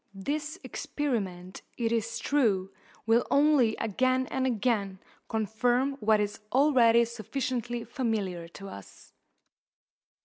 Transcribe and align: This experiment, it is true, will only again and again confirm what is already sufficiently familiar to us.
This 0.15 0.57
experiment, 0.63 1.61
it 1.77 1.91
is 1.91 2.17
true, 2.17 2.71
will 3.05 3.23
only 3.29 3.75
again 3.75 4.25
and 4.31 4.47
again 4.47 4.97
confirm 5.29 5.91
what 5.99 6.19
is 6.19 6.39
already 6.51 7.05
sufficiently 7.05 7.83
familiar 7.83 8.47
to 8.47 8.67
us. 8.67 9.13